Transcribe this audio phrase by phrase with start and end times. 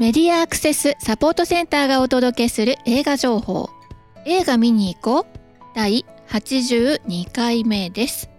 [0.00, 3.68] メディアアクセスサポートセンターがお届けする映画情報。
[4.24, 5.40] 映画見に行こう。
[5.74, 8.30] 第82回目です。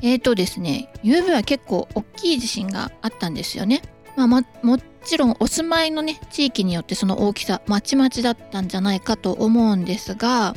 [0.00, 3.82] えーとですね夕べは結構大きい地震があったんですよね。
[4.16, 10.54] まあ、ももちろんお住まいのね地域によってその大きさまちまちだったんじゃないかと思うんですが、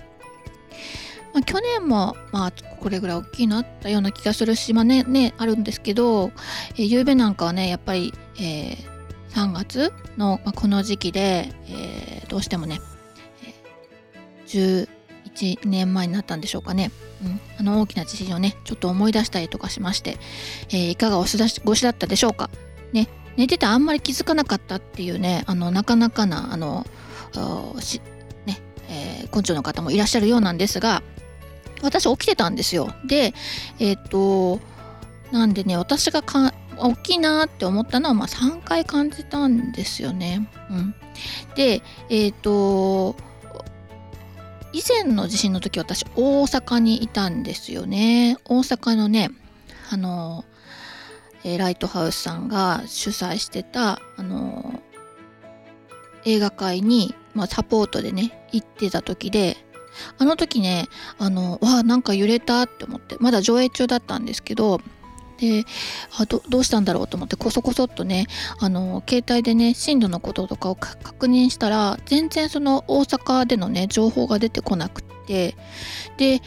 [1.34, 6.32] まあ、去年もまあこれぐらい大きいのあったような気がするしまあねねあるんですけど、
[6.78, 8.97] えー、夕べなんかはねやっぱり、えー、
[9.38, 12.80] 3月の、ま、この時期で、えー、どうしてもね、
[14.48, 16.90] 11年前になったんでしょうかね、
[17.24, 20.18] うん、あの大きな地震をねちょっと思い出したりとかしまして、
[20.70, 22.50] えー、いかがお過ごしだったでしょうか。
[22.94, 23.10] ね。
[23.36, 26.88] 寝ててあんまり気づかなかったっていうねあのなかなかなあの
[27.80, 28.02] し
[28.48, 28.60] ね、
[28.90, 31.04] えー、根性の方もいらっしゃるようなんですが
[31.84, 32.92] 私起きてたんですよ。
[33.06, 33.36] で
[33.78, 34.60] えっ、と
[35.32, 40.50] なんでね私がか大きいなって思ったのは、まあ、3回感じたんですよね。
[40.70, 40.96] うん、
[41.56, 43.16] でえっ、ー、と
[44.74, 48.38] 以前の地震の時私大阪にいたんですよね。
[48.46, 49.32] 大阪のね
[49.90, 50.44] あの、
[51.44, 54.82] えライトハウスさんが主催してたあの
[56.26, 59.56] 映画界に、まあ、サポートでね行ってた時で
[60.18, 64.82] あの時ねあのわあなんか揺れたって思ってまだ上映中だったんですけど
[65.38, 65.66] で
[66.20, 68.28] あどどうしたんだろうと思ってこそこそっとね
[68.60, 75.56] あの携帯でね震度のこととかを確認したら全然その大阪でのね情報が出てこなくって
[76.18, 76.42] で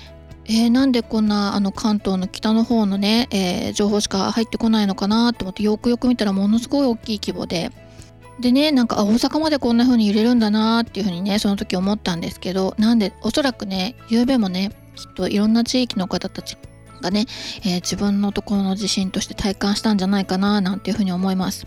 [0.47, 7.71] えー、なんでこんなあの関東の北の方のね、えー、情報しか入ってこないのかなと思ってよくよく見たらものすごい大きい規模で。
[8.41, 16.57] でねなんか大阪までこんな風に揺れるんだなっていう風にねその時思ったんですけどなんでおそらくね昨べもねきっといろんな地域の方たち
[17.01, 17.27] がね、
[17.65, 21.67] えー、自分のところの地震として体感したんじゃないかななんていうふうに思います。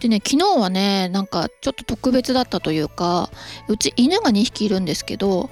[0.00, 3.30] でね昨日はねなんかちょっと特別だったというか
[3.68, 5.48] うち犬が2匹いるんですけど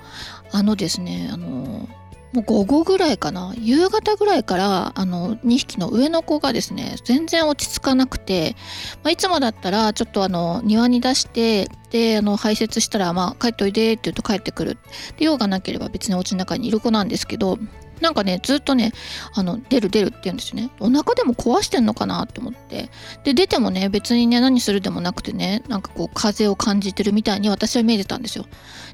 [0.51, 1.89] あのですねあの
[2.33, 8.55] もう午後ぐらいかな夕方ぐらいからあの2匹の上の子がですね全然落ち着かなくて、
[9.03, 14.77] まあ、いつもだったらちょっとあの庭に出してであの排泄したら、まあ、帰っといでって言うと帰ってくる
[15.17, 17.59] で用がなければ別にお家の中にいる子なんですけど
[18.01, 18.93] なんかねずっとね
[19.35, 20.71] あの出る出るって言うんですよね。
[20.81, 22.91] お腹でも壊してんのかなと思って。
[23.25, 28.47] で出てもね別にね何するでもなくてねなんかこう風を感じてるみたいに私は見えてたんですよ。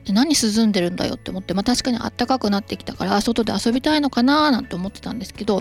[0.04, 5.60] で何涼んでるんだよって思ってまあ確かにあったかくなってきたから外で遊びたいのかななんて思ってたんですけど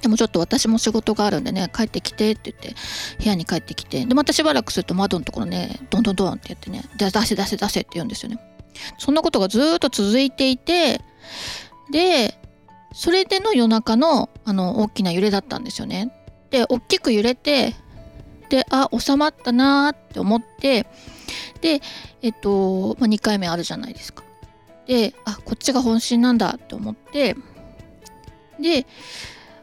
[0.00, 2.74] でもちょっと私も仕事があるんでね帰ってきてって言って
[3.18, 8.38] 部屋に帰ってきてでまたしばらくすると窓のところねドンドンドンってやってね出せ出せ出せって言うんですよね。
[8.98, 11.00] そんなことがずっと続いていて
[11.90, 12.38] で
[12.98, 16.10] それでの夜中のあの大きな揺れだったんですよね。
[16.50, 17.76] で大きく揺れて
[18.48, 20.84] であ収まったなーって思って
[21.60, 21.80] で
[22.22, 24.24] えっと、まあ、2回目あるじゃないですか。
[24.88, 27.36] であこっちが本心なんだって思って
[28.58, 28.84] で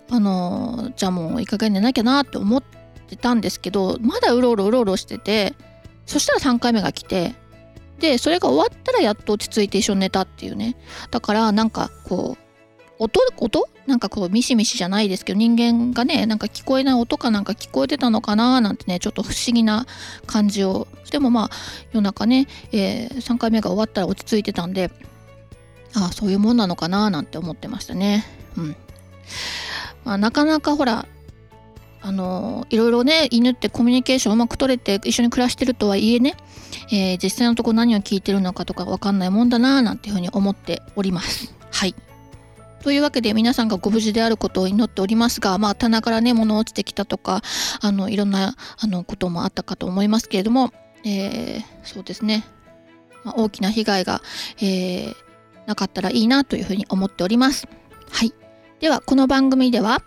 [0.10, 2.64] あのじゃあもういい加減寝なきゃなって思っ
[3.10, 5.56] てたんですけどまだうろうろうろうろしてて
[6.06, 7.36] そしたら3回目が来て
[8.00, 10.78] でそれが終わったらやっと落ち着いて一緒に寝たっていうね
[11.12, 12.45] だからなんかこう
[13.00, 13.70] 音音？
[13.88, 19.86] なんかこうミシミシじゃないですけど人間がねなんか聞こえない音かなんか聞こえてたのかななんてねちょっと不思議な
[20.26, 21.50] 感じをでもまあ
[21.92, 24.92] 夜中ね、えー、3回目が終わったら落ち着いてたんで
[25.94, 28.26] ああそういうもんなのかななんて思ってましたね。
[28.58, 28.76] うん
[30.04, 31.08] まあ、なかなかほら
[32.02, 36.36] あのいろいろね犬ってコミュニケーションうまく取れて一緒に暮らしてるとはいえね、
[36.92, 41.54] えー、実際のとこ何を聞いてるのかとか分かんないもんだななんていうふうに思っております。
[41.72, 41.96] はい。
[42.86, 47.42] というわけで皆さんがご無事であることを祈っておりますが、まあ、棚からね物落ちてきたとか
[47.82, 50.72] あのいろんなあのこともあったかと思いますけれども、
[51.04, 52.46] えー、そうですね、
[53.24, 54.22] まあ、大きな被害が、
[54.62, 55.16] えー、
[55.66, 57.68] なかったらいいなというふうに思っております。
[58.12, 58.36] はい、
[58.80, 60.04] ではこの番組では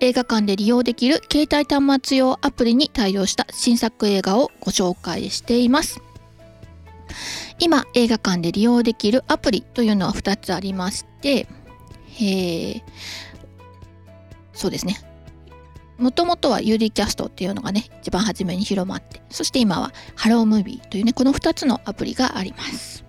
[0.00, 6.02] 映画館で利用できる携帯端末用アプリに対応した新作映画をご紹介しています。
[7.58, 11.46] 今映画館で利用できるアプリというのは2つありまして
[12.20, 12.82] えー、
[14.52, 14.96] そうですね。
[15.98, 23.04] もともとは UD キャストっていうのがね、一番初めに広まって、そして今はハロームービーというね、この2つのアプリがあります。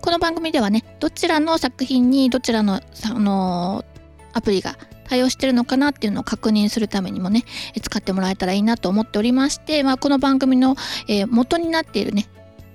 [0.00, 3.84] この番組ではね、どちらの作品にどちらのあの
[4.32, 4.76] アプリが
[5.08, 7.44] 対応してるのかなっていうのを確認するためにもね、
[7.82, 10.76] 使ってもらえたらいいなと思っておりまして、まあ、この番組の、
[11.08, 12.26] えー、元になっているね、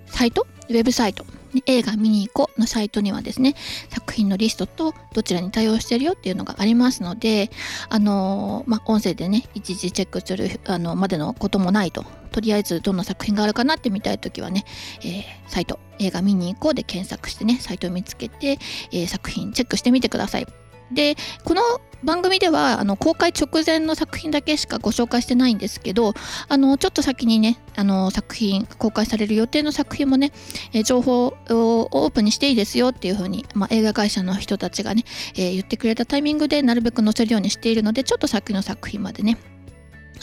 [0.08, 1.26] サイト、ウェブサイト
[1.66, 3.56] 映画見に行こうのサイトにはですね
[3.90, 7.50] 作品のリストとどちらに対応してるよっていうのがありますので
[7.90, 14.66] あのまあ、音声でね一時チェックするあのまでのこともないととりあえずどんな作品があるかなって見たい時はね、
[15.00, 18.58] えー、サイト映画見に行こうで検索してねサイトを見つけて、
[18.92, 20.48] えー、作品チェックしてみてください。
[20.92, 21.62] でこの
[22.06, 26.14] 番組ではあの公開直前の作品だけしかご紹介してないんですけど
[26.48, 30.32] あのちょっと先にねあの作品公開される予定の作品もね、
[30.74, 35.04] え情報をオープンにしていいですよっていうふうに、まあ、映画会社の人たちがね、
[35.36, 39.38] えー、言ってくれたタイミングでなるべく載せるようにしているのでちょっと先の作品までね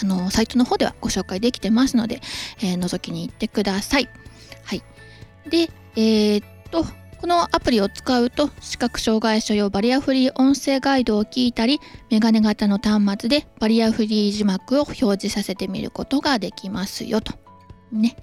[0.01, 2.21] あのサイトの方ではご紹介できてますので、
[2.61, 4.09] えー、覗きに行ってください。
[4.65, 4.83] はい、
[5.49, 6.87] でえー、っと
[7.23, 11.79] このアプリを使うと視覚障害者用バリアフリー音声ガイドを聞いたり
[12.11, 17.35] メガネ型の端末でバリアフリー字幕を表示させてみることができますよと。
[17.93, 18.17] ね。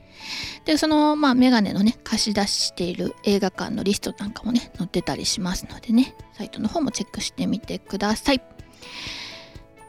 [0.65, 8.41] で、その、まあ、メガネのね、貸し出している映画館のリストなんかもね、載ってたりしますのでね、サイトの方もチェックしてみてください。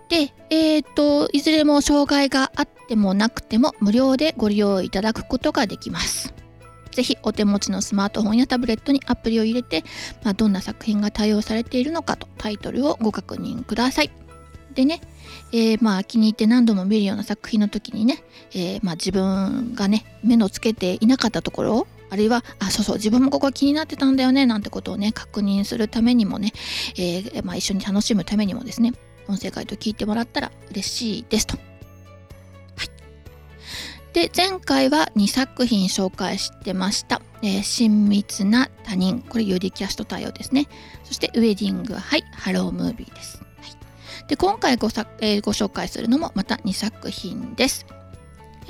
[0.09, 6.33] で、えっ、ー、と、いずれも障害があってもなくても無料でご利用いただくことができます。
[6.93, 9.85] ぜひお手持ちのスマートフォンやタブレットにアプリを入れて、
[10.23, 14.11] まあ、どんな作品が対応されているのかとタイトルをご確認ください。
[14.75, 15.01] でね、
[15.53, 18.23] えー、まあ気に入って何度も見るような作品の時にね、
[18.53, 26.53] えー、まあ自分がね目のつけていなかったところあるいはあそうそう自分もここ気になってたんだよねなんてことをね確認するためにもね、
[26.97, 28.93] えー、まあ、一緒に楽しむためにもですね
[29.29, 31.70] 音声ガイド聞いてもらったら嬉しいですと。
[34.13, 39.21] で前回は2作品紹介してました、えー、親密な他人。
[39.21, 40.67] これ UDCast 対応ですね。
[41.05, 42.69] そしてウェディングはい HELLO!
[42.69, 43.45] MOVIE です、は
[44.25, 44.89] い、で今回ご,、
[45.21, 47.87] えー、ご紹介するのもまた2作品です。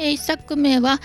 [0.01, 1.01] え、1作目は、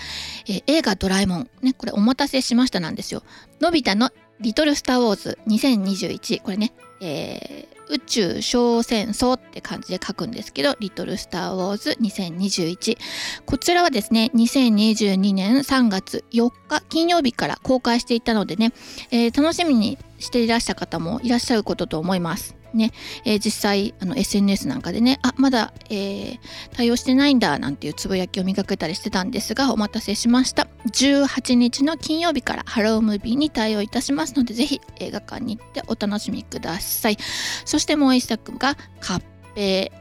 [0.48, 1.50] え、映画ドラえもん。
[1.62, 3.22] ね、これお待たせしましたなんですよ。
[3.60, 4.10] のび太の
[4.40, 6.42] リトルスターウォーズ2021。
[6.42, 12.98] これね、えー、宇宙小戦争って感じで書くんですけど、リトルスター・ウォーズ2021。
[13.44, 18.72] こちらはですね、2022年3月4日金曜日から公開していたのでね、
[19.10, 22.55] えー、楽しみにしていらしゃる方もいらっしゃることと思います。
[22.76, 22.92] ね、
[23.24, 26.38] えー、実際あの SNS なんかでねあまだ、えー、
[26.74, 30.68] 対応してないんだなんていうつぶやきを見かけたりしてたんですがお待たせしました。
[30.92, 37.16] 18日の金曜日からハロームービーに対応いたしますのでぜひ映画館に行ってお楽しみください。
[37.64, 39.22] そしてもう一作がカッ
[39.54, 39.92] ペ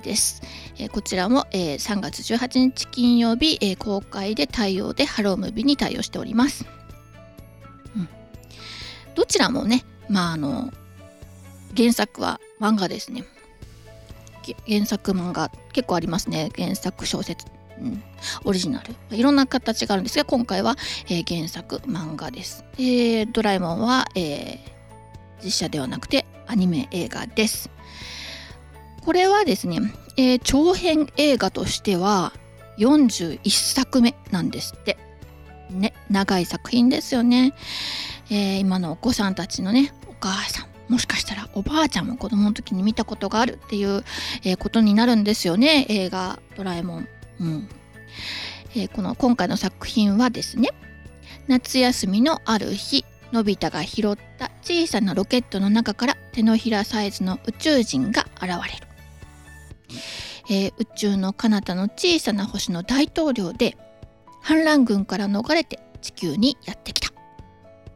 [0.00, 0.42] です、
[0.78, 6.66] えー、こちらも、えー、3月18日金曜日、えー、公開で対応でハロームービーに対応しております、
[7.96, 8.08] うん、
[9.14, 10.72] どちらもねまああの
[11.76, 13.24] 原作は漫画ですね。
[14.66, 16.50] 原作漫画結構ありますね。
[16.56, 17.46] 原作小説、
[17.78, 18.02] うん、
[18.44, 18.94] オリジナル。
[19.16, 20.76] いろんな形があるんですが今回は、
[21.08, 27.70] えー、原作漫画です、え、ドラえもんは、えー、実写ではなくてアニメ映画です。
[29.04, 29.80] これはですね、
[30.16, 32.32] えー、長編映画としては
[32.78, 34.96] 41作目なんですって。
[35.70, 37.54] ね長い作品ですよね、
[38.28, 44.02] え、今のお子さんたちのねお母さんもしかしたらおばあちゃんも子供の時に見たことがあるっていう、
[44.44, 47.08] え、ことになるんですよね映画「ドラえもん」
[47.40, 47.68] うん。
[48.74, 50.70] えー、この今回の作品はですね
[51.46, 58.56] 夏休みのある日のび太が拾った小さなロケットの中から手のひらサイズの宇宙人が現れる、
[60.50, 63.76] えー、宇宙の彼方の小さな星の大統領で
[64.42, 67.19] 反乱軍から逃れて地球にやってきた。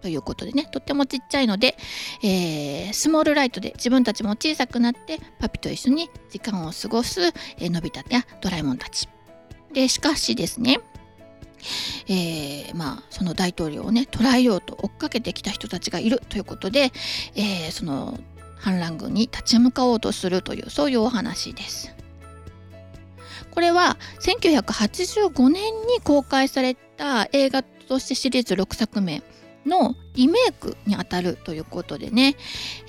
[0.04, 1.78] ということでねとってもちっちゃいので、
[2.22, 9.08] えー、スモールライトで自分たちも小さくなってパピと一緒に時間を過ごす、えー、のび太やドラえもんたち
[9.72, 10.80] でしかしですね
[12.06, 16.92] えー、まあその大統領をね捕らえようと追っかけてきた人たちがいるということで、
[17.34, 18.20] えー、その
[18.58, 21.94] 反乱軍に立ち向かおうとするというそういうお話です。
[23.50, 29.22] これは1985年に公開された映画としてシリーズ6作目
[29.66, 32.36] のリメイクにあたるということでね、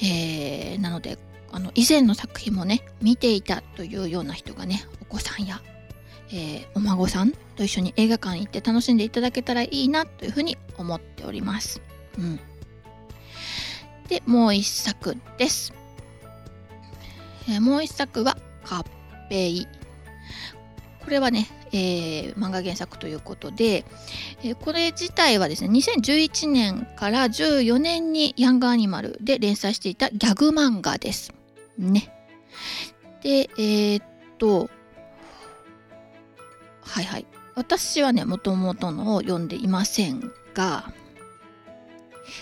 [0.01, 1.17] えー、なので
[1.51, 5.61] あの以前の作品もね見ていたというような人がねお子さんや、
[6.29, 11.81] えー、お孫さんと一緒に映画館に行って楽しんでいただけたらいいなというふうに思っております。
[12.17, 12.39] うん、
[14.09, 15.73] でもう一作です。
[17.47, 18.85] えー、もう一作は「カッ
[19.29, 19.67] ペイ」
[21.05, 23.83] これはね、えー、漫画原作ということで、
[24.41, 31.33] えー、これ自体はですね2011年から14年にヤングアニマルで連載していたギャグ漫画です。
[31.77, 32.13] ね。
[33.21, 34.05] でえー、っ
[34.37, 34.69] と
[36.81, 40.93] はいはい私はねもともとのを読んでいませんが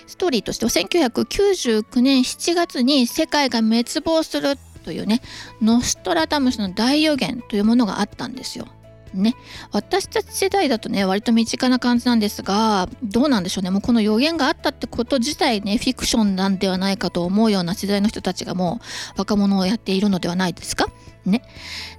[0.05, 5.21] ストーリーとしては1999年7月に世界が滅亡するというね
[5.59, 8.67] ノストラダムスの大予言というものがあったんですよ。
[9.13, 9.35] ね、
[9.71, 13.69] 私たち世代だとね割と身近な感じなんですがどうなんでしょうね。
[13.69, 18.79] もうこの予言があったってこと自体ねフィクションなんではないかと思うような世代の人たちがも
[19.15, 20.87] う若者をやっているのではないですか？
[21.25, 21.41] ね、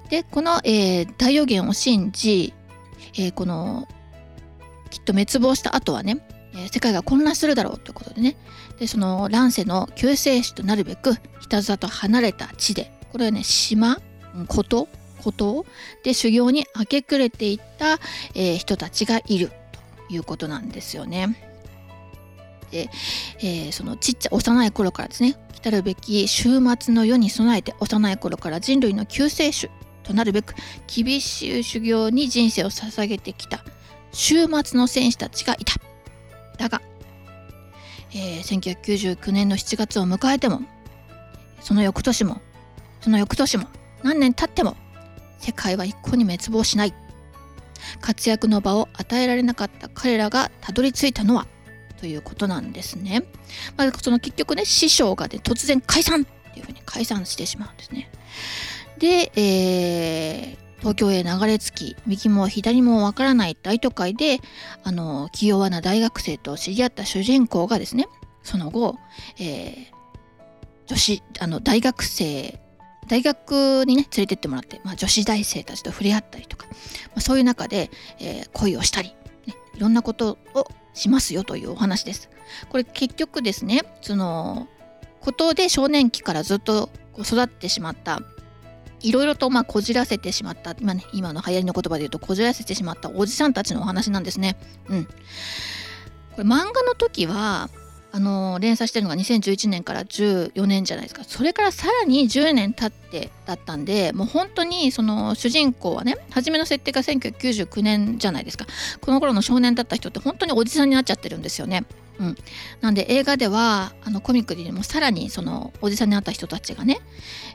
[0.09, 2.53] でこの、えー、大予言を信じ、
[3.13, 3.87] えー、この
[4.91, 6.19] きっと滅亡した後はね、
[6.71, 8.37] 世界が混乱するだろうということでね。
[8.79, 13.97] でその乱世の救世主となるべくひたざと離れた地でこれはね島
[14.47, 14.87] 孤島
[15.25, 15.65] 孤島
[16.03, 17.93] で修行に明け暮れていった、
[18.35, 19.49] えー、人たちがいる
[20.07, 21.35] ということなんですよね。
[22.69, 22.91] で、
[23.39, 29.71] えー、そのちっちゃ幼い頃からですね来たるべき終末の世に備えて幼い頃から人類の救世主
[30.03, 30.53] となるべく
[30.85, 33.63] 厳しい修行に人生を捧げてきた
[34.11, 35.73] 終末の戦士たちがいた。
[36.59, 36.81] だが、
[38.13, 40.61] えー、1999年の7月を迎えても
[41.61, 42.41] その翌年も
[43.01, 43.65] その翌年も
[44.03, 44.77] 何年経っても
[45.45, 46.93] 世界は一向に滅亡しない
[48.01, 51.45] 活躍の場を与えられなかった彼らがたどり着いたのは
[51.99, 53.23] ということなんですね。
[53.77, 58.09] まあ、その結局ね師匠がね突然解散っていうふうに解散してしまうんですね。
[58.97, 64.39] で、えー、東京へ流れ着き右も左もわからない大都会で
[64.83, 68.07] あの気弱な大学生と知り合った主人公がですね
[68.41, 68.97] その後、
[69.39, 69.75] えー、
[70.87, 72.59] 女子あの大学生
[73.07, 76.75] 大学にね連れてってもらって、まあ、女子大生たちと触れ合ったりとか、ま
[77.17, 82.29] あ、そういう中で、えー、恋をしたり、ね、いろんなことをしますよというお話です。
[82.69, 84.67] これ結局ですねその
[85.19, 88.21] ことで少年期からずっと育ってしまった
[89.01, 94.57] いろいろとまあこじらせてしまった今,、ね、今の流行りの言葉で言うとこじらせてしまったおじさんたちのお話なんですね。
[94.87, 95.11] うん、こ
[96.37, 97.69] れ漫画の時は
[98.15, 101.25] あの連載してるのが2011年から14年じゃないですか。
[101.25, 108.67] それからさらに10年経ってだったんでもう本当にその主人公はね初めの設定が1999年じゃないですか。
[109.01, 111.83] この頃の少年だった人って本当におじさんになっちゃってるんですよね。
[112.17, 112.37] うん、
[112.79, 117.01] なんで映画ではあのコミックでもさらにそのおじさんになった人たちがね、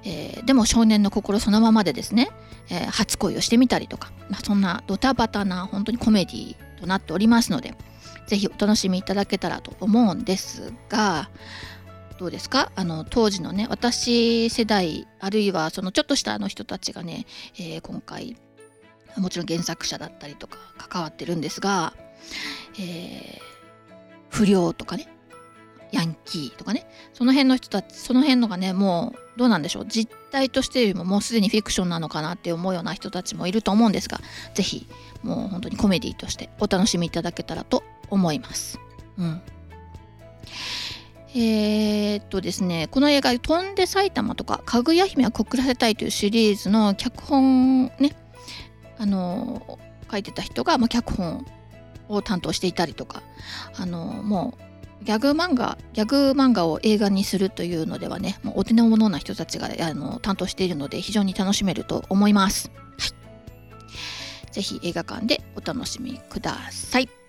[0.04, 2.28] えー、でも少年の心そのままでですね、
[2.68, 7.74] えー、初恋をしてみたりとか、まあ、そんなドタバタな本当にコメディとなっておりますので
[8.30, 11.30] ぜひお楽しみいただけたらと思うんですが
[12.16, 12.70] どうですか？
[12.76, 17.26] あの当時のね私世代あるいはそのちょっとしたあの人たちがね、
[17.58, 18.36] えー、今回
[19.16, 21.92] もちろん原作者だったりとか関わってるんですが、
[22.78, 23.40] えー、
[24.28, 25.08] 不良とかね
[25.90, 29.86] ヤンキーとかねその辺の人たちその辺のがねもうどうなんでしょう？
[29.86, 34.20] 実態としてよりももうすでにフィクションなのかなって思うような人たちもいると思うんですが
[34.54, 34.86] 是非
[35.24, 38.78] もう本当にコメディとしてお楽しみいただけたらと思います。
[39.18, 39.42] うん、
[41.34, 48.16] えー、っとですねこの映画「飛んで埼玉」とか「かぐや姫は告らせたい」というシリーズの脚本ね
[48.98, 49.78] あの
[50.10, 51.46] 書いてた人が、まあ、脚本
[52.08, 53.22] を担当していたりとか
[53.76, 54.58] あのも
[55.00, 62.70] うギャグ漫画ギャグ漫画を映画にするというのではねもうお手の物な人たちがあの担当しているので非常に楽しめると思います。
[62.98, 67.19] はい、ぜひ映画館でお楽しみください。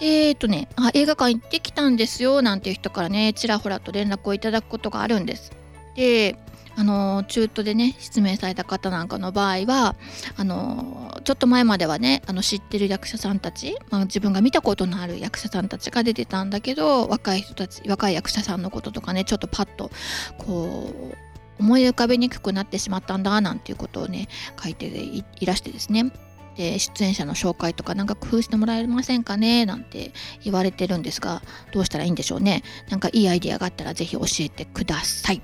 [0.00, 5.52] えーとね、あ映画館行ってきたんですよなんていう人からねちらほらと連絡をいただくことがあるんです。
[5.94, 6.36] で
[6.78, 9.96] あの中途でね失明された方なんかの場合は
[10.36, 19.90] あのちょっと前まではねあの知ってる役者さんたち、まあ、自分が見たことのある役者さんたちが出てたんだけど若い人たち若い役者さんのこととかねちょっとパッと
[20.36, 21.16] こう
[21.58, 24.28] 思い浮かべにくくなってしまったんだなんていうことをね
[24.62, 26.12] 書いていらしてですね
[26.56, 35.42] で出演者の紹介とかなんか工夫してもらえませんかねなんて言われてるんですがどうしたらいいんでしょうねなんかいいアイディアがあったら是非教えてください。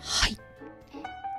[0.00, 0.47] はい。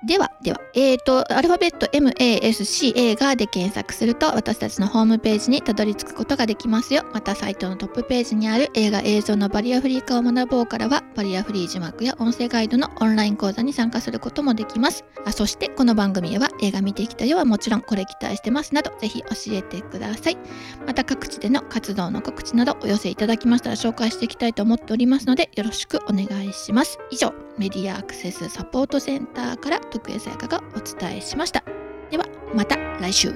[0.05, 7.03] では、では、えっ、ー、と、アルファベット MASCA がで検索すると私たちのホームページにたどり着くことができますよ。
[7.13, 15.03] また、サイトのトップページにある映画映像のバリアフリー化を学ぼうからは、バリアフリー字幕や音声ガイドのオンライン講座に参加することもできます。
[15.25, 20.37] あそして、この番組では映画見てきたよはもちろんこれ期待してますなど、ぜひ教えてください。
[20.87, 26.99] また、各地での活動の告知などお寄せいただきましたら紹介していきたいと思っておりますので、よろしくお願いします。
[27.11, 31.61] 以上、メディアアクセスサポートセンターから徳江さやかがお伝えしました。
[32.09, 32.25] では
[32.55, 33.33] また来週。